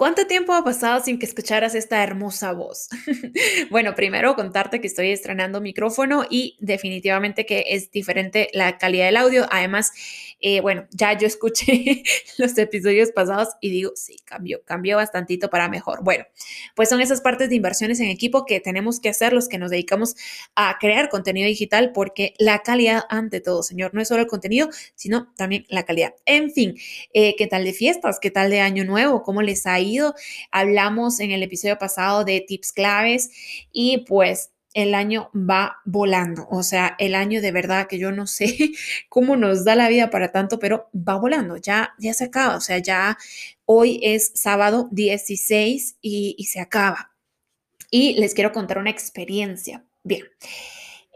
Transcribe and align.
¿Cuánto 0.00 0.26
tiempo 0.26 0.54
ha 0.54 0.64
pasado 0.64 1.04
sin 1.04 1.18
que 1.18 1.26
escucharas 1.26 1.74
esta 1.74 2.02
hermosa 2.02 2.52
voz? 2.52 2.88
bueno, 3.70 3.94
primero 3.94 4.34
contarte 4.34 4.80
que 4.80 4.86
estoy 4.86 5.10
estrenando 5.10 5.60
micrófono 5.60 6.24
y 6.30 6.56
definitivamente 6.58 7.44
que 7.44 7.64
es 7.68 7.90
diferente 7.90 8.48
la 8.54 8.78
calidad 8.78 9.04
del 9.04 9.18
audio. 9.18 9.46
Además, 9.50 9.92
eh, 10.40 10.62
bueno, 10.62 10.86
ya 10.90 11.12
yo 11.18 11.26
escuché 11.26 12.02
los 12.38 12.56
episodios 12.56 13.10
pasados 13.10 13.48
y 13.60 13.68
digo, 13.68 13.92
sí, 13.94 14.16
cambió, 14.24 14.62
cambió 14.64 14.96
bastantito 14.96 15.50
para 15.50 15.68
mejor. 15.68 16.02
Bueno, 16.02 16.24
pues 16.74 16.88
son 16.88 17.02
esas 17.02 17.20
partes 17.20 17.50
de 17.50 17.56
inversiones 17.56 18.00
en 18.00 18.06
equipo 18.06 18.46
que 18.46 18.58
tenemos 18.58 19.00
que 19.00 19.10
hacer 19.10 19.34
los 19.34 19.48
que 19.48 19.58
nos 19.58 19.70
dedicamos 19.70 20.16
a 20.54 20.78
crear 20.80 21.10
contenido 21.10 21.46
digital 21.46 21.92
porque 21.92 22.32
la 22.38 22.60
calidad 22.60 23.02
ante 23.10 23.42
todo, 23.42 23.62
señor, 23.62 23.92
no 23.92 24.00
es 24.00 24.08
solo 24.08 24.22
el 24.22 24.28
contenido, 24.28 24.70
sino 24.94 25.30
también 25.36 25.66
la 25.68 25.84
calidad. 25.84 26.14
En 26.24 26.52
fin, 26.52 26.78
eh, 27.12 27.36
¿qué 27.36 27.46
tal 27.46 27.64
de 27.64 27.74
fiestas? 27.74 28.18
¿Qué 28.18 28.30
tal 28.30 28.48
de 28.48 28.60
año 28.60 28.86
nuevo? 28.86 29.22
¿Cómo 29.22 29.42
les 29.42 29.66
ha 29.66 29.78
ido? 29.78 29.89
Hablamos 30.50 31.20
en 31.20 31.30
el 31.30 31.42
episodio 31.42 31.78
pasado 31.78 32.24
de 32.24 32.40
tips 32.40 32.72
claves 32.72 33.30
y 33.72 34.04
pues 34.06 34.50
el 34.74 34.94
año 34.94 35.30
va 35.34 35.78
volando. 35.84 36.46
O 36.50 36.62
sea, 36.62 36.94
el 36.98 37.14
año 37.14 37.40
de 37.40 37.52
verdad 37.52 37.88
que 37.88 37.98
yo 37.98 38.12
no 38.12 38.26
sé 38.26 38.72
cómo 39.08 39.36
nos 39.36 39.64
da 39.64 39.74
la 39.74 39.88
vida 39.88 40.10
para 40.10 40.32
tanto, 40.32 40.58
pero 40.58 40.88
va 40.94 41.16
volando. 41.16 41.56
Ya, 41.56 41.94
ya 41.98 42.14
se 42.14 42.24
acaba. 42.24 42.56
O 42.56 42.60
sea, 42.60 42.78
ya 42.78 43.18
hoy 43.64 44.00
es 44.02 44.32
sábado 44.34 44.88
16 44.92 45.96
y, 46.00 46.34
y 46.38 46.44
se 46.44 46.60
acaba. 46.60 47.12
Y 47.90 48.14
les 48.14 48.34
quiero 48.34 48.52
contar 48.52 48.78
una 48.78 48.90
experiencia. 48.90 49.84
Bien. 50.04 50.22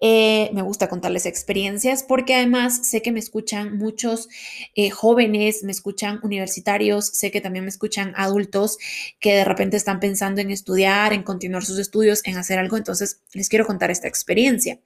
Eh, 0.06 0.50
me 0.52 0.60
gusta 0.60 0.90
contarles 0.90 1.24
experiencias 1.24 2.02
porque 2.02 2.34
además 2.34 2.86
sé 2.86 3.00
que 3.00 3.10
me 3.10 3.20
escuchan 3.20 3.78
muchos 3.78 4.28
eh, 4.74 4.90
jóvenes, 4.90 5.62
me 5.64 5.72
escuchan 5.72 6.20
universitarios, 6.22 7.06
sé 7.06 7.30
que 7.30 7.40
también 7.40 7.64
me 7.64 7.70
escuchan 7.70 8.12
adultos 8.14 8.76
que 9.18 9.32
de 9.32 9.46
repente 9.46 9.78
están 9.78 10.00
pensando 10.00 10.42
en 10.42 10.50
estudiar, 10.50 11.14
en 11.14 11.22
continuar 11.22 11.64
sus 11.64 11.78
estudios, 11.78 12.20
en 12.26 12.36
hacer 12.36 12.58
algo. 12.58 12.76
Entonces, 12.76 13.22
les 13.32 13.48
quiero 13.48 13.64
contar 13.64 13.90
esta 13.90 14.06
experiencia. 14.06 14.78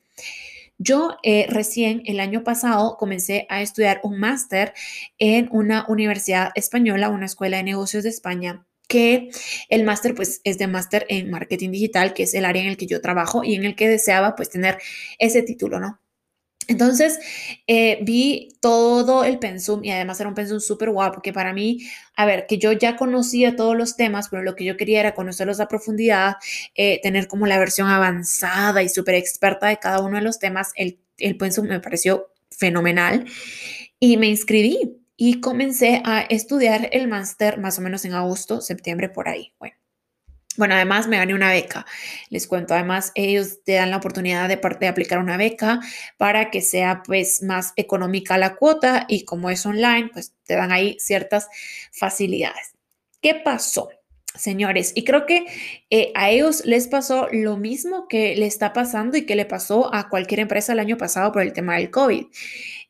Yo 0.79 1.17
eh, 1.25 1.49
recién 1.51 2.03
el 2.07 2.21
año 2.21 2.45
pasado 2.45 2.97
comencé 2.97 3.45
a 3.49 3.61
estudiar 3.61 3.99
un 4.05 4.21
máster 4.21 4.73
en 5.19 5.49
una 5.51 5.85
universidad 5.89 6.53
española, 6.55 7.09
una 7.09 7.27
escuela 7.27 7.57
de 7.57 7.65
negocios 7.65 8.05
de 8.05 8.11
España, 8.11 8.68
que 8.89 9.31
el 9.69 9.85
máster 9.85 10.15
pues 10.15 10.41
es 10.45 10.59
de 10.59 10.67
máster 10.67 11.07
en 11.09 11.31
marketing 11.31 11.71
digital, 11.71 12.15
que 12.15 12.25
es 12.25 12.35
el 12.35 12.45
área 12.45 12.63
en 12.63 12.69
el 12.69 12.77
que 12.77 12.87
yo 12.87 13.01
trabajo 13.01 13.45
y 13.45 13.55
en 13.55 13.65
el 13.65 13.77
que 13.77 13.89
deseaba 13.89 14.35
pues 14.35 14.51
tener 14.51 14.79
ese 15.19 15.43
título, 15.43 15.79
¿no? 15.79 16.01
Entonces 16.69 17.19
eh, 17.67 17.99
vi 18.03 18.51
todo 18.61 19.25
el 19.25 19.39
pensum 19.39 19.83
y 19.85 19.91
además 19.91 20.21
era 20.21 20.29
un 20.29 20.35
pensum 20.35 20.61
súper 20.61 20.91
guapo 20.91 21.23
que 21.23 21.33
para 21.33 21.55
mí, 21.55 21.79
a 22.15 22.27
ver, 22.27 22.47
que 22.47 22.59
yo 22.59 22.73
ya 22.73 22.97
conocía 22.97 23.57
todos 23.57 23.75
los 23.75 23.97
temas, 23.97 24.29
pero 24.29 24.43
lo 24.43 24.55
que 24.55 24.65
yo 24.65 24.77
quería 24.77 25.01
era 25.01 25.15
conocerlos 25.15 25.61
a 25.61 25.69
profundidad, 25.69 26.37
eh, 26.75 27.01
tener 27.03 27.27
como 27.27 27.47
la 27.47 27.59
versión 27.59 27.89
avanzada 27.89 28.83
y 28.83 28.91
súper 28.91 29.15
experta 29.15 29.69
de 29.69 29.79
cada 29.79 30.01
uno 30.03 30.17
de 30.17 30.23
los 30.23 30.39
temas. 30.39 30.73
El, 30.77 31.01
el 31.17 31.39
pensum 31.39 31.67
me 31.67 31.81
pareció 31.81 32.29
fenomenal 32.51 33.25
y 33.99 34.19
me 34.19 34.29
inscribí 34.29 34.99
y 35.21 35.41
comencé 35.41 36.01
a 36.05 36.21
estudiar 36.21 36.89
el 36.93 37.09
máster 37.09 37.59
más 37.59 37.77
o 37.79 37.83
menos 37.83 38.05
en 38.05 38.15
agosto, 38.15 38.61
septiembre, 38.61 39.09
por 39.09 39.29
ahí. 39.29 39.53
Bueno. 39.59 39.75
Bueno, 40.57 40.75
además 40.75 41.07
me 41.07 41.19
gané 41.19 41.35
una 41.35 41.51
beca. 41.51 41.87
Les 42.31 42.47
cuento, 42.47 42.75
además 42.75 43.13
ellos 43.15 43.63
te 43.65 43.75
dan 43.75 43.91
la 43.91 43.99
oportunidad 43.99 44.49
de, 44.49 44.57
de 44.57 44.89
aplicar 44.89 45.19
una 45.19 45.37
beca 45.37 45.81
para 46.17 46.51
que 46.51 46.63
sea 46.63 47.03
pues 47.05 47.43
más 47.43 47.73
económica 47.77 48.39
la 48.39 48.57
cuota 48.57 49.07
y 49.09 49.25
como 49.25 49.51
es 49.51 49.67
online, 49.67 50.11
pues 50.13 50.35
te 50.45 50.55
dan 50.55 50.73
ahí 50.73 50.97
ciertas 51.01 51.49
facilidades. 51.93 52.75
¿Qué 53.21 53.35
pasó? 53.35 53.91
Señores, 54.35 54.93
y 54.95 55.05
creo 55.05 55.27
que 55.27 55.47
eh, 55.91 56.13
a 56.15 56.31
ellos 56.31 56.65
les 56.65 56.87
pasó 56.87 57.29
lo 57.33 57.57
mismo 57.57 58.07
que 58.09 58.37
le 58.37 58.47
está 58.47 58.73
pasando 58.73 59.17
y 59.17 59.27
que 59.27 59.37
le 59.37 59.47
pasó 59.47 59.93
a 59.93 60.09
cualquier 60.09 60.41
empresa 60.41 60.73
el 60.73 60.81
año 60.81 60.97
pasado 60.97 61.33
por 61.33 61.43
el 61.43 61.53
tema 61.53 61.77
del 61.77 61.91
COVID. 61.91 62.27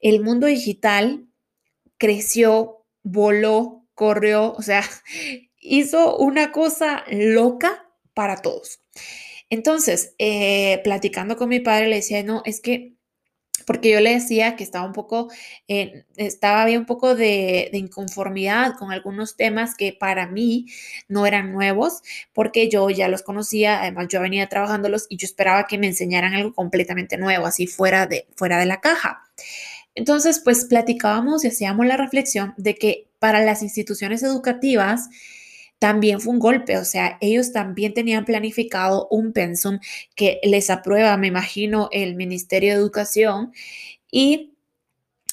El 0.01 0.21
mundo 0.21 0.47
digital 0.47 1.28
creció, 1.99 2.85
voló, 3.03 3.87
corrió, 3.95 4.53
o 4.53 4.63
sea, 4.63 4.83
hizo 5.61 6.17
una 6.17 6.53
cosa 6.53 7.05
loca 7.11 7.85
para 8.15 8.37
todos. 8.37 8.81
Entonces, 9.51 10.15
eh, 10.19 10.81
platicando 10.85 11.37
con 11.37 11.49
mi 11.49 11.61
padre, 11.61 11.89
le 11.89 11.97
decía, 11.97 12.23
no, 12.23 12.43
es 12.45 12.61
que, 12.61 12.95
porque 13.67 13.91
yo 13.91 14.01
le 14.01 14.13
decía 14.15 14.57
que 14.57 14.65
estaba 14.65 14.87
un 14.87 14.93
poco, 14.93 15.31
eh, 15.69 16.05
estaba 16.17 16.63
había 16.63 16.79
un 16.79 16.87
poco 16.87 17.15
de, 17.15 17.69
de, 17.73 17.79
inconformidad 17.79 18.75
con 18.79 18.93
algunos 18.93 19.37
temas 19.37 19.75
que 19.75 19.93
para 19.93 20.27
mí 20.27 20.67
no 21.09 21.27
eran 21.27 21.53
nuevos, 21.53 22.03
porque 22.33 22.69
yo 22.69 22.89
ya 22.91 23.09
los 23.09 23.23
conocía, 23.23 23.81
además 23.83 24.09
yo 24.09 24.21
venía 24.21 24.49
trabajándolos 24.49 25.07
y 25.09 25.17
yo 25.17 25.27
esperaba 25.27 25.67
que 25.67 25.79
me 25.79 25.87
enseñaran 25.87 26.35
algo 26.35 26.55
completamente 26.55 27.19
nuevo, 27.19 27.47
así 27.47 27.67
fuera 27.67 28.07
de, 28.07 28.27
fuera 28.37 28.59
de 28.59 28.67
la 28.67 28.81
caja. 28.81 29.25
Entonces, 29.95 30.41
pues 30.45 30.65
platicábamos 30.67 31.45
y 31.45 31.49
hacíamos 31.49 31.87
la 31.87 31.97
reflexión 31.97 32.55
de 32.57 32.77
que 32.77 33.09
para 33.19 33.45
las 33.45 33.63
instituciones 33.63 34.23
educativas 34.23 35.09
también 35.79 36.21
fue 36.21 36.33
un 36.33 36.41
golpe, 36.41 36.77
o 36.77 36.85
sea, 36.85 37.19
ellos 37.21 37.53
también 37.53 37.95
tenían 37.95 38.25
planificado 38.25 39.07
un 39.11 39.33
pensum 39.33 39.79
que 40.17 40.41
les 40.43 40.71
aprueba, 40.71 41.17
me 41.17 41.29
imagino, 41.29 41.89
el 41.93 42.17
Ministerio 42.17 42.73
de 42.73 42.81
Educación 42.81 43.53
y 44.11 44.55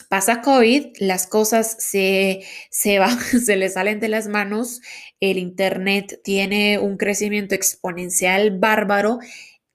pasa 0.09 0.41
COVID, 0.41 0.97
las 0.99 1.25
cosas 1.27 1.75
se, 1.79 2.43
se 2.69 2.99
van, 2.99 3.19
se 3.19 3.55
les 3.55 3.73
salen 3.73 3.99
de 3.99 4.09
las 4.09 4.27
manos, 4.27 4.81
el 5.19 5.37
Internet 5.37 6.21
tiene 6.23 6.77
un 6.79 6.97
crecimiento 6.97 7.55
exponencial 7.55 8.57
bárbaro 8.57 9.19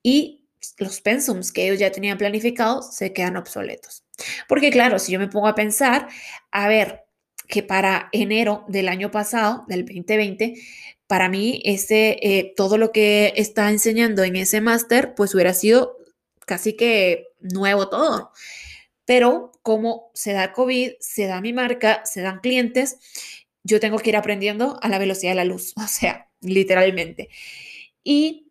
y 0.03 0.40
los 0.79 1.01
pensums 1.01 1.53
que 1.53 1.65
ellos 1.65 1.79
ya 1.79 1.93
tenían 1.93 2.19
planificados 2.19 2.95
se 2.95 3.13
quedan 3.13 3.37
obsoletos. 3.37 4.05
Porque 4.49 4.71
claro, 4.71 4.99
si 4.99 5.13
yo 5.13 5.19
me 5.19 5.29
pongo 5.29 5.49
a 5.49 5.55
pensar, 5.55 6.09
a 6.51 6.69
ver, 6.69 7.05
que 7.49 7.63
para 7.63 8.09
enero 8.13 8.65
del 8.69 8.89
año 8.89 9.11
pasado, 9.11 9.65
del 9.69 9.85
2020, 9.85 10.55
para 11.07 11.29
mí 11.29 11.61
ese, 11.65 12.19
eh, 12.23 12.55
todo 12.57 12.79
lo 12.79 12.93
que 12.93 13.33
está 13.37 13.69
enseñando 13.71 14.23
en 14.23 14.37
ese 14.37 14.61
máster, 14.61 15.15
pues 15.15 15.35
hubiera 15.35 15.53
sido 15.55 15.97
casi 16.47 16.77
que 16.77 17.27
nuevo 17.41 17.89
todo. 17.89 18.31
Pero 19.05 19.51
como 19.63 20.11
se 20.15 20.33
da 20.33 20.53
COVID, 20.53 20.93
se 21.01 21.27
da 21.27 21.41
mi 21.41 21.53
marca, 21.53 22.03
se 22.05 22.21
dan 22.23 22.41
clientes, 22.41 22.99
yo 23.65 23.81
tengo 23.81 23.99
que 23.99 24.11
ir 24.11 24.17
aprendiendo 24.17 24.79
a 24.83 24.89
la 24.89 24.99
velocidad 24.99 25.33
de 25.33 25.37
la 25.37 25.45
luz, 25.45 25.75
o 25.77 25.89
sea, 25.89 26.31
literalmente. 26.41 27.29
Y 28.05 28.50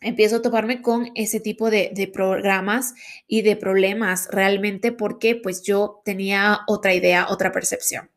empiezo 0.00 0.36
a 0.36 0.42
toparme 0.42 0.82
con 0.82 1.10
ese 1.14 1.40
tipo 1.40 1.70
de, 1.70 2.10
programas 2.12 2.94
y 3.26 3.42
de 3.42 3.56
problemas 3.56 4.28
realmente 4.30 4.92
porque 4.92 5.34
pues 5.36 5.62
yo 5.62 6.00
tenía 6.04 6.60
otra 6.66 6.94
idea, 6.94 7.26
otra 7.28 7.52
percepción. 7.52 8.10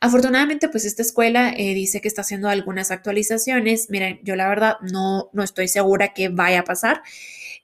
Afortunadamente 0.00 0.68
pues 0.68 0.84
esta 0.84 1.02
escuela 1.02 1.52
eh, 1.56 1.74
dice 1.74 2.00
que 2.00 2.08
está 2.08 2.22
haciendo 2.22 2.48
algunas 2.48 2.90
actualizaciones. 2.90 3.88
Miren, 3.90 4.20
yo 4.22 4.36
la 4.36 4.48
verdad 4.48 4.76
no, 4.80 5.30
no 5.32 5.42
estoy 5.42 5.68
segura 5.68 6.12
que 6.12 6.28
vaya 6.28 6.60
a 6.60 6.64
pasar. 6.64 7.02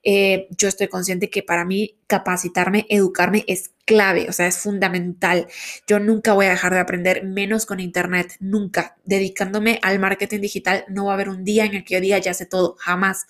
Eh, 0.04 0.48
yo 0.50 0.68
estoy 0.68 0.88
consciente 0.88 1.28
que 1.28 1.42
para 1.42 1.64
mí 1.64 1.96
capacitarme, 2.06 2.86
educarme 2.88 3.44
es 3.48 3.72
clave, 3.88 4.26
o 4.28 4.32
sea, 4.32 4.46
es 4.46 4.58
fundamental. 4.58 5.48
Yo 5.86 5.98
nunca 5.98 6.34
voy 6.34 6.46
a 6.46 6.50
dejar 6.50 6.74
de 6.74 6.80
aprender, 6.80 7.24
menos 7.24 7.64
con 7.66 7.80
Internet, 7.80 8.36
nunca. 8.38 8.98
Dedicándome 9.04 9.80
al 9.82 9.98
marketing 9.98 10.40
digital, 10.40 10.84
no 10.88 11.06
va 11.06 11.12
a 11.12 11.14
haber 11.14 11.30
un 11.30 11.42
día 11.42 11.64
en 11.64 11.74
el 11.74 11.84
que 11.84 11.94
yo 11.94 12.00
diga 12.00 12.18
ya 12.18 12.34
sé 12.34 12.44
todo, 12.46 12.76
jamás. 12.78 13.26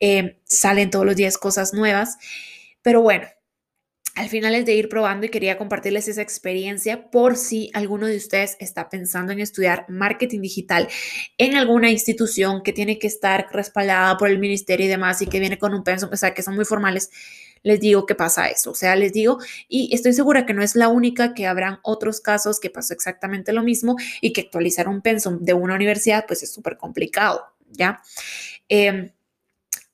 Eh, 0.00 0.38
salen 0.44 0.90
todos 0.90 1.06
los 1.06 1.14
días 1.16 1.38
cosas 1.38 1.72
nuevas. 1.72 2.18
Pero 2.82 3.00
bueno, 3.02 3.26
al 4.14 4.28
final 4.28 4.54
es 4.54 4.64
de 4.64 4.74
ir 4.74 4.88
probando 4.88 5.26
y 5.26 5.28
quería 5.28 5.58
compartirles 5.58 6.06
esa 6.06 6.22
experiencia 6.22 7.10
por 7.10 7.36
si 7.36 7.70
alguno 7.74 8.06
de 8.06 8.16
ustedes 8.16 8.56
está 8.60 8.88
pensando 8.88 9.32
en 9.32 9.40
estudiar 9.40 9.86
marketing 9.88 10.40
digital 10.40 10.88
en 11.36 11.56
alguna 11.56 11.90
institución 11.90 12.62
que 12.62 12.72
tiene 12.72 12.98
que 13.00 13.08
estar 13.08 13.48
respaldada 13.52 14.16
por 14.16 14.28
el 14.28 14.38
ministerio 14.38 14.86
y 14.86 14.88
demás 14.88 15.20
y 15.20 15.26
que 15.26 15.40
viene 15.40 15.58
con 15.58 15.74
un 15.74 15.82
pensum, 15.82 16.10
o 16.12 16.16
sea, 16.16 16.32
que 16.32 16.42
son 16.42 16.54
muy 16.54 16.64
formales. 16.64 17.10
Les 17.64 17.80
digo 17.80 18.06
que 18.06 18.14
pasa 18.14 18.48
eso, 18.48 18.70
o 18.72 18.74
sea, 18.74 18.94
les 18.94 19.12
digo, 19.12 19.38
y 19.68 19.92
estoy 19.94 20.12
segura 20.12 20.46
que 20.46 20.52
no 20.52 20.62
es 20.62 20.76
la 20.76 20.88
única, 20.88 21.34
que 21.34 21.46
habrán 21.46 21.80
otros 21.82 22.20
casos 22.20 22.60
que 22.60 22.70
pasó 22.70 22.92
exactamente 22.92 23.52
lo 23.52 23.62
mismo 23.62 23.96
y 24.20 24.32
que 24.32 24.42
actualizar 24.42 24.86
un 24.86 25.00
pensum 25.00 25.40
de 25.40 25.54
una 25.54 25.74
universidad, 25.74 26.26
pues 26.26 26.42
es 26.42 26.52
súper 26.52 26.76
complicado, 26.76 27.42
¿ya? 27.70 28.02
Eh, 28.68 29.12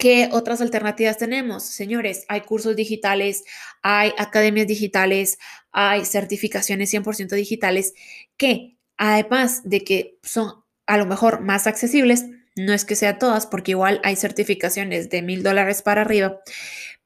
¿Qué 0.00 0.28
otras 0.32 0.60
alternativas 0.60 1.18
tenemos? 1.18 1.62
Señores, 1.62 2.24
hay 2.28 2.40
cursos 2.40 2.74
digitales, 2.74 3.44
hay 3.82 4.12
academias 4.18 4.66
digitales, 4.66 5.38
hay 5.70 6.04
certificaciones 6.04 6.90
100% 6.90 7.36
digitales 7.36 7.94
que 8.36 8.80
Además 9.02 9.62
de 9.64 9.82
que 9.82 10.18
son 10.22 10.62
a 10.86 10.98
lo 10.98 11.06
mejor 11.06 11.40
más 11.40 11.66
accesibles, 11.66 12.26
no 12.54 12.74
es 12.74 12.84
que 12.84 12.96
sea 12.96 13.18
todas, 13.18 13.46
porque 13.46 13.70
igual 13.70 13.98
hay 14.04 14.14
certificaciones 14.14 15.08
de 15.08 15.22
mil 15.22 15.42
dólares 15.42 15.80
para 15.80 16.02
arriba, 16.02 16.38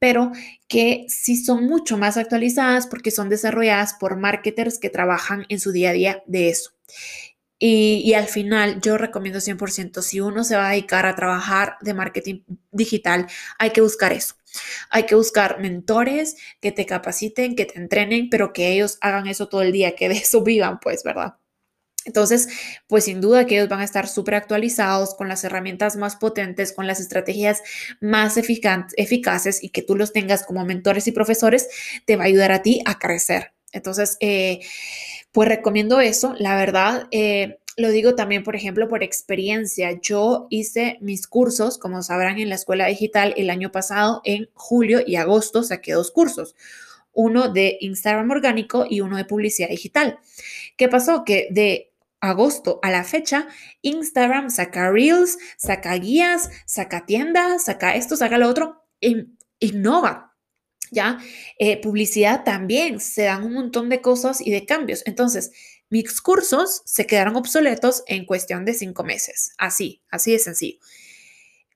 pero 0.00 0.32
que 0.66 1.04
sí 1.06 1.36
son 1.36 1.66
mucho 1.66 1.96
más 1.96 2.16
actualizadas 2.16 2.88
porque 2.88 3.12
son 3.12 3.28
desarrolladas 3.28 3.94
por 3.94 4.16
marketers 4.16 4.80
que 4.80 4.90
trabajan 4.90 5.46
en 5.48 5.60
su 5.60 5.70
día 5.70 5.90
a 5.90 5.92
día 5.92 6.22
de 6.26 6.48
eso. 6.48 6.72
Y, 7.66 8.12
al 8.12 8.26
final 8.26 8.78
yo 8.82 8.98
recomiendo 8.98 9.40
100%, 9.40 10.02
si 10.02 10.20
uno 10.20 10.44
se 10.44 10.54
va 10.54 10.68
a 10.68 10.72
dedicar 10.72 11.06
a 11.06 11.14
trabajar 11.16 11.78
de 11.80 11.94
marketing 11.94 12.42
digital, 12.72 13.26
hay 13.58 13.70
que 13.70 13.80
buscar 13.80 14.12
eso. 14.12 14.34
Hay 14.90 15.04
que 15.04 15.14
buscar 15.14 15.60
mentores 15.60 16.36
que 16.60 16.72
te 16.72 16.84
capaciten, 16.84 17.56
que 17.56 17.64
te 17.64 17.78
entrenen, 17.78 18.28
pero 18.28 18.52
que 18.52 18.70
ellos 18.70 18.98
hagan 19.00 19.28
eso 19.28 19.48
todo 19.48 19.62
el 19.62 19.72
día, 19.72 19.96
que 19.96 20.10
de 20.10 20.16
eso 20.16 20.42
vivan, 20.42 20.78
pues, 20.78 21.04
¿verdad? 21.04 21.36
Entonces, 22.04 22.48
pues 22.86 23.04
sin 23.04 23.22
duda 23.22 23.46
que 23.46 23.56
ellos 23.56 23.70
van 23.70 23.80
a 23.80 23.84
estar 23.84 24.08
súper 24.08 24.34
actualizados 24.34 25.14
con 25.14 25.28
las 25.28 25.42
herramientas 25.44 25.96
más 25.96 26.16
potentes, 26.16 26.74
con 26.74 26.86
las 26.86 27.00
estrategias 27.00 27.62
más 27.98 28.36
eficaces 28.36 29.64
y 29.64 29.70
que 29.70 29.80
tú 29.80 29.96
los 29.96 30.12
tengas 30.12 30.44
como 30.44 30.66
mentores 30.66 31.06
y 31.06 31.12
profesores, 31.12 31.68
te 32.04 32.16
va 32.16 32.24
a 32.24 32.26
ayudar 32.26 32.52
a 32.52 32.60
ti 32.60 32.82
a 32.84 32.98
crecer. 32.98 33.53
Entonces, 33.74 34.16
eh, 34.20 34.60
pues 35.32 35.48
recomiendo 35.48 36.00
eso. 36.00 36.34
La 36.38 36.56
verdad, 36.56 37.08
eh, 37.10 37.58
lo 37.76 37.90
digo 37.90 38.14
también, 38.14 38.44
por 38.44 38.56
ejemplo, 38.56 38.88
por 38.88 39.02
experiencia. 39.02 39.98
Yo 40.00 40.46
hice 40.48 40.96
mis 41.00 41.26
cursos, 41.26 41.76
como 41.76 42.02
sabrán, 42.02 42.38
en 42.38 42.48
la 42.48 42.54
escuela 42.54 42.86
digital 42.86 43.34
el 43.36 43.50
año 43.50 43.70
pasado, 43.72 44.22
en 44.24 44.48
julio 44.54 45.00
y 45.06 45.16
agosto, 45.16 45.62
saqué 45.62 45.92
dos 45.92 46.10
cursos 46.10 46.54
uno 47.14 47.48
de 47.48 47.78
Instagram 47.80 48.30
orgánico 48.30 48.86
y 48.88 49.00
uno 49.00 49.16
de 49.16 49.24
publicidad 49.24 49.68
digital. 49.68 50.18
¿Qué 50.76 50.88
pasó? 50.88 51.24
Que 51.24 51.48
de 51.50 51.92
agosto 52.20 52.80
a 52.82 52.90
la 52.90 53.04
fecha, 53.04 53.48
Instagram 53.82 54.50
saca 54.50 54.90
reels, 54.90 55.38
saca 55.56 55.94
guías, 55.94 56.50
saca 56.66 57.06
tiendas, 57.06 57.64
saca 57.64 57.94
esto, 57.94 58.16
saca 58.16 58.38
lo 58.38 58.48
otro, 58.48 58.82
e 59.00 59.26
innova. 59.60 60.33
¿Ya? 60.94 61.18
Eh, 61.58 61.80
publicidad 61.80 62.44
también, 62.44 63.00
se 63.00 63.24
dan 63.24 63.44
un 63.44 63.52
montón 63.52 63.88
de 63.88 64.00
cosas 64.00 64.40
y 64.40 64.50
de 64.50 64.64
cambios. 64.64 65.02
Entonces, 65.06 65.52
mis 65.90 66.20
cursos 66.22 66.82
se 66.86 67.06
quedaron 67.06 67.36
obsoletos 67.36 68.04
en 68.06 68.24
cuestión 68.24 68.64
de 68.64 68.74
cinco 68.74 69.04
meses. 69.04 69.52
Así, 69.58 70.02
así 70.08 70.32
de 70.32 70.38
sencillo. 70.38 70.78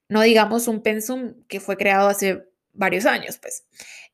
No 0.09 0.23
digamos 0.23 0.69
un 0.69 0.83
pensum 0.83 1.35
que 1.49 1.61
fue 1.61 1.77
creado 1.77 2.09
hace 2.09 2.49
varios 2.73 3.07
años, 3.07 3.39
pues. 3.39 3.65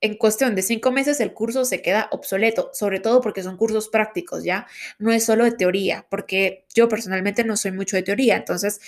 En 0.01 0.17
cuestión 0.17 0.55
de 0.55 0.63
cinco 0.63 0.91
meses 0.91 1.21
el 1.21 1.33
curso 1.33 1.65
se 1.65 1.81
queda 1.83 2.09
obsoleto, 2.11 2.71
sobre 2.73 2.99
todo 3.01 3.21
porque 3.21 3.43
son 3.43 3.57
cursos 3.57 3.89
prácticos, 3.89 4.43
¿ya? 4.43 4.67
No 4.99 5.13
es 5.13 5.25
solo 5.25 5.45
de 5.45 5.53
teoría, 5.53 6.07
porque 6.11 6.67
yo 6.75 6.89
personalmente 6.89 7.45
no 7.45 7.57
soy 7.57 7.73
mucho 7.73 7.97
de 7.97 8.03
teoría, 8.03 8.37
entonces 8.37 8.81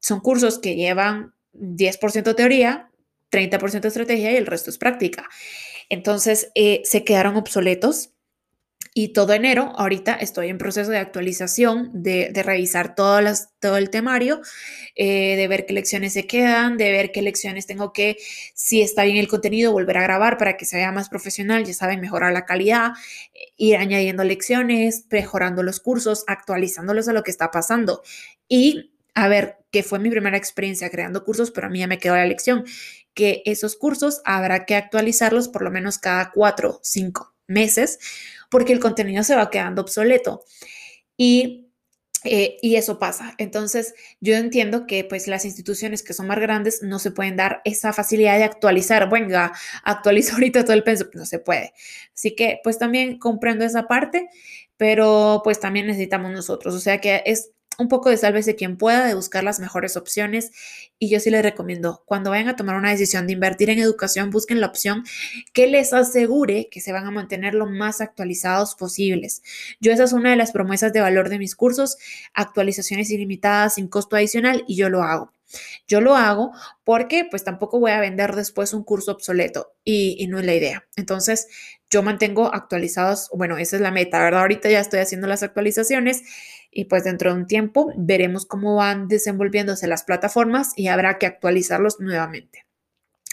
son 0.00 0.20
cursos 0.20 0.58
que 0.58 0.76
llevan 0.76 1.34
10% 1.52 2.34
teoría, 2.34 2.90
30% 3.30 3.86
estrategia 3.86 4.32
y 4.32 4.36
el 4.36 4.46
resto 4.46 4.70
es 4.70 4.78
práctica. 4.78 5.28
Entonces 5.88 6.50
eh, 6.54 6.82
se 6.84 7.04
quedaron 7.04 7.36
obsoletos 7.36 8.14
y 8.96 9.08
todo 9.08 9.32
enero, 9.32 9.72
ahorita 9.76 10.14
estoy 10.14 10.50
en 10.50 10.56
proceso 10.56 10.88
de 10.88 10.98
actualización, 10.98 11.90
de, 11.92 12.30
revisar 12.44 12.94
todo, 12.94 13.20
las, 13.20 13.48
todo 13.58 13.76
el 13.76 13.90
temario, 13.90 14.40
eh, 14.94 15.34
de 15.34 15.48
ver 15.48 15.66
qué 15.66 15.72
lecciones 15.72 16.12
se 16.12 16.28
quedan, 16.28 16.76
de 16.76 16.92
ver 16.92 17.10
qué 17.10 17.20
lecciones 17.20 17.66
tengo 17.66 17.92
que, 17.92 18.16
si 18.54 18.82
está 18.82 19.02
bien 19.02 19.16
el 19.16 19.26
contenido, 19.26 19.72
volver 19.72 19.98
a 19.98 20.02
grabar 20.02 20.38
para 20.38 20.56
que 20.56 20.64
sea 20.64 20.92
más 20.92 21.08
profesional, 21.08 21.64
ya 21.64 21.74
saben, 21.74 22.00
mejorar 22.00 22.32
la 22.32 22.44
calidad, 22.44 22.92
ir 23.56 23.78
añadiendo 23.78 24.22
lecciones, 24.22 25.06
mejorando 25.10 25.64
los 25.64 25.80
cursos, 25.80 26.22
actualizándolos 26.28 27.08
a 27.08 27.12
lo 27.12 27.24
que 27.24 27.32
está 27.32 27.50
pasando. 27.50 28.00
Y 28.46 28.93
a 29.14 29.28
ver, 29.28 29.58
que 29.70 29.82
fue 29.82 29.98
mi 29.98 30.10
primera 30.10 30.36
experiencia 30.36 30.90
creando 30.90 31.24
cursos, 31.24 31.50
pero 31.50 31.66
a 31.66 31.70
mí 31.70 31.80
ya 31.80 31.86
me 31.86 31.98
quedó 31.98 32.16
la 32.16 32.26
lección, 32.26 32.64
que 33.14 33.42
esos 33.44 33.76
cursos 33.76 34.22
habrá 34.24 34.66
que 34.66 34.74
actualizarlos 34.74 35.48
por 35.48 35.62
lo 35.62 35.70
menos 35.70 35.98
cada 35.98 36.30
cuatro, 36.32 36.80
cinco 36.82 37.34
meses 37.46 37.98
porque 38.54 38.72
el 38.72 38.78
contenido 38.78 39.24
se 39.24 39.34
va 39.34 39.50
quedando 39.50 39.82
obsoleto. 39.82 40.44
Y, 41.16 41.72
eh, 42.22 42.56
y 42.62 42.76
eso 42.76 43.00
pasa. 43.00 43.34
Entonces, 43.38 43.94
yo 44.20 44.36
entiendo 44.36 44.86
que 44.86 45.02
pues 45.02 45.26
las 45.26 45.44
instituciones 45.44 46.04
que 46.04 46.12
son 46.12 46.28
más 46.28 46.38
grandes 46.38 46.80
no 46.80 47.00
se 47.00 47.10
pueden 47.10 47.34
dar 47.34 47.62
esa 47.64 47.92
facilidad 47.92 48.38
de 48.38 48.44
actualizar. 48.44 49.10
Venga, 49.10 49.52
actualizo 49.82 50.34
ahorita 50.34 50.62
todo 50.62 50.74
el 50.74 50.84
pensum. 50.84 51.08
No 51.14 51.26
se 51.26 51.40
puede. 51.40 51.72
Así 52.14 52.36
que 52.36 52.60
pues 52.62 52.78
también 52.78 53.18
comprendo 53.18 53.64
esa 53.64 53.88
parte, 53.88 54.28
pero 54.76 55.40
pues 55.42 55.58
también 55.58 55.88
necesitamos 55.88 56.30
nosotros. 56.30 56.76
O 56.76 56.80
sea 56.80 57.00
que 57.00 57.24
es 57.26 57.50
un 57.78 57.88
poco 57.88 58.10
de 58.10 58.16
sálvese 58.16 58.56
quien 58.56 58.76
pueda, 58.76 59.06
de 59.06 59.14
buscar 59.14 59.44
las 59.44 59.60
mejores 59.60 59.96
opciones. 59.96 60.50
Y 60.98 61.08
yo 61.08 61.20
sí 61.20 61.30
les 61.30 61.42
recomiendo, 61.42 62.02
cuando 62.06 62.30
vayan 62.30 62.48
a 62.48 62.56
tomar 62.56 62.76
una 62.76 62.90
decisión 62.90 63.26
de 63.26 63.32
invertir 63.32 63.70
en 63.70 63.78
educación, 63.78 64.30
busquen 64.30 64.60
la 64.60 64.66
opción 64.66 65.04
que 65.52 65.66
les 65.66 65.92
asegure 65.92 66.68
que 66.70 66.80
se 66.80 66.92
van 66.92 67.06
a 67.06 67.10
mantener 67.10 67.54
lo 67.54 67.66
más 67.66 68.00
actualizados 68.00 68.74
posibles. 68.74 69.42
Yo 69.80 69.92
esa 69.92 70.04
es 70.04 70.12
una 70.12 70.30
de 70.30 70.36
las 70.36 70.52
promesas 70.52 70.92
de 70.92 71.00
valor 71.00 71.28
de 71.28 71.38
mis 71.38 71.56
cursos, 71.56 71.96
actualizaciones 72.32 73.10
ilimitadas 73.10 73.74
sin 73.74 73.88
costo 73.88 74.16
adicional 74.16 74.64
y 74.66 74.76
yo 74.76 74.88
lo 74.88 75.02
hago. 75.02 75.32
Yo 75.86 76.00
lo 76.00 76.16
hago 76.16 76.52
porque 76.82 77.26
pues 77.30 77.44
tampoco 77.44 77.78
voy 77.78 77.92
a 77.92 78.00
vender 78.00 78.34
después 78.34 78.72
un 78.74 78.82
curso 78.82 79.12
obsoleto 79.12 79.72
y, 79.84 80.16
y 80.18 80.26
no 80.26 80.38
es 80.38 80.46
la 80.46 80.54
idea. 80.54 80.84
Entonces, 80.96 81.48
yo 81.94 82.02
mantengo 82.02 82.52
actualizados, 82.52 83.30
bueno, 83.32 83.56
esa 83.56 83.76
es 83.76 83.82
la 83.82 83.92
meta, 83.92 84.18
¿verdad? 84.18 84.40
Ahorita 84.40 84.68
ya 84.68 84.80
estoy 84.80 84.98
haciendo 84.98 85.28
las 85.28 85.44
actualizaciones 85.44 86.24
y 86.72 86.86
pues 86.86 87.04
dentro 87.04 87.32
de 87.32 87.38
un 87.38 87.46
tiempo 87.46 87.92
veremos 87.96 88.46
cómo 88.46 88.74
van 88.74 89.06
desenvolviéndose 89.06 89.86
las 89.86 90.02
plataformas 90.02 90.72
y 90.76 90.88
habrá 90.88 91.18
que 91.18 91.26
actualizarlos 91.26 92.00
nuevamente. 92.00 92.63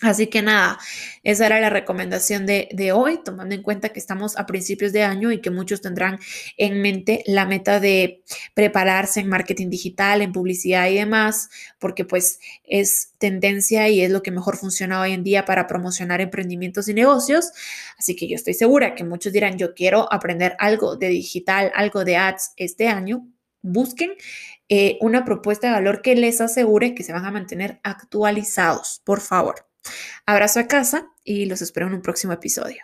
Así 0.02 0.28
que 0.28 0.42
nada, 0.42 0.80
esa 1.22 1.46
era 1.46 1.60
la 1.60 1.70
recomendación 1.70 2.48
de, 2.48 2.70
de, 2.72 2.92
hoy, 2.92 3.20
tomando 3.24 3.54
en 3.54 3.62
cuenta 3.62 3.90
que 3.90 4.00
estamos 4.00 4.36
a 4.36 4.48
principios 4.48 4.94
de 4.94 5.04
año 5.04 5.32
y 5.32 5.42
que 5.42 5.52
muchos 5.52 5.80
tendrán 5.80 6.18
en 6.58 6.82
mente 6.82 7.24
la 7.28 7.46
meta 7.46 7.80
de 7.80 8.24
prepararse 8.56 9.20
en 9.20 9.30
marketing 9.30 9.70
digital, 9.70 10.24
en 10.24 10.32
publicidad 10.32 10.90
y 10.90 10.96
demás, 10.96 11.50
porque 11.78 12.04
pues 12.04 12.40
es 12.64 13.14
tendencia 13.20 13.90
y 13.90 14.02
es 14.02 14.10
lo 14.10 14.24
que 14.24 14.32
mejor 14.32 14.58
funciona 14.58 15.02
hoy 15.02 15.12
en 15.14 15.24
día 15.24 15.46
para 15.46 15.68
promocionar 15.68 16.20
emprendimientos 16.20 16.88
y 16.88 16.96
negocios. 16.96 17.52
Así 18.00 18.16
que 18.16 18.28
yo 18.28 18.36
estoy 18.36 18.56
segura 18.56 18.96
que 18.96 19.04
muchos 19.04 19.32
dirán, 19.32 19.60
yo 19.60 19.76
quiero 19.76 20.12
aprender 20.12 20.56
algo 20.58 20.96
de 20.96 21.10
digital, 21.10 21.72
algo 21.76 22.04
de 22.04 22.18
ads 22.18 22.54
este 22.58 22.88
año. 22.88 23.28
Busquen 23.62 24.14
eh, 24.68 24.98
una 25.02 25.26
propuesta 25.26 25.68
de 25.68 25.74
valor 25.74 26.02
que 26.02 26.16
les 26.16 26.42
asegure 26.42 26.96
que 26.96 27.04
se 27.04 27.14
van 27.14 27.26
a 27.26 27.32
mantener 27.32 27.80
actualizados, 27.84 29.02
por 29.06 29.22
favor. 29.22 29.71
Abrazo 30.26 30.60
a 30.60 30.68
casa 30.68 31.12
y 31.24 31.46
los 31.46 31.62
espero 31.62 31.88
en 31.88 31.94
un 31.94 32.02
próximo 32.02 32.34
episodio. 32.34 32.84